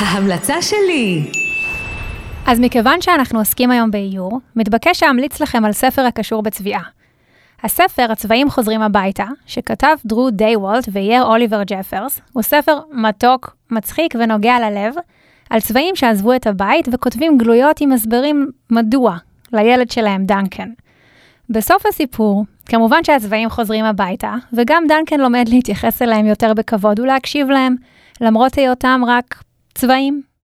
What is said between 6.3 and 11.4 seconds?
בצביעה. הספר, הצבעים חוזרים הביתה, שכתב דרו דיוולט ואייר